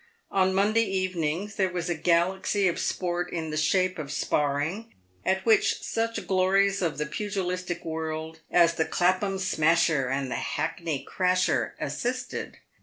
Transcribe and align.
On 0.31 0.55
Monday 0.55 0.81
evenings 0.85 1.57
there 1.57 1.69
was 1.71 1.87
a 1.87 1.93
galaxy 1.93 2.67
of 2.67 2.79
sport 2.79 3.31
in 3.31 3.51
the 3.51 3.55
shape 3.55 3.99
of 3.99 4.11
sparring, 4.11 4.95
at 5.23 5.45
which 5.45 5.79
such 5.83 6.25
glories 6.25 6.81
of 6.81 6.97
the 6.97 7.05
pugi 7.05 7.35
listic 7.39 7.85
world 7.85 8.39
as 8.49 8.73
the 8.73 8.85
Clapham 8.85 9.37
Smasher 9.37 10.07
and 10.09 10.31
the 10.31 10.41
Hackney 10.57 11.05
Crasher 11.07 11.73
as 11.79 12.01
sisted. 12.01 12.55